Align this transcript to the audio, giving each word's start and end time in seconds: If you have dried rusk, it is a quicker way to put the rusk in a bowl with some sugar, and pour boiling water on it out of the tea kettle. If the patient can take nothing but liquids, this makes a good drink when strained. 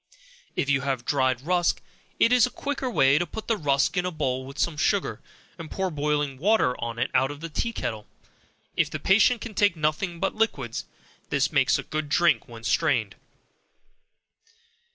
If 0.55 0.67
you 0.67 0.81
have 0.81 1.05
dried 1.05 1.41
rusk, 1.41 1.79
it 2.19 2.33
is 2.33 2.47
a 2.47 2.49
quicker 2.49 2.89
way 2.89 3.19
to 3.19 3.27
put 3.27 3.47
the 3.47 3.55
rusk 3.55 3.95
in 3.97 4.03
a 4.03 4.09
bowl 4.09 4.47
with 4.47 4.57
some 4.57 4.75
sugar, 4.75 5.21
and 5.59 5.69
pour 5.69 5.91
boiling 5.91 6.39
water 6.39 6.75
on 6.83 6.97
it 6.97 7.11
out 7.13 7.29
of 7.29 7.39
the 7.39 7.49
tea 7.49 7.71
kettle. 7.71 8.07
If 8.75 8.89
the 8.89 8.97
patient 8.99 9.41
can 9.41 9.53
take 9.53 9.75
nothing 9.75 10.19
but 10.19 10.33
liquids, 10.33 10.85
this 11.29 11.51
makes 11.51 11.77
a 11.77 11.83
good 11.83 12.09
drink 12.09 12.47
when 12.47 12.63
strained. 12.63 13.15